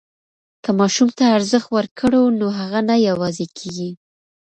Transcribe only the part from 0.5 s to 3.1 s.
که ماسوم ته ارزښت ورکړو نو هغه نه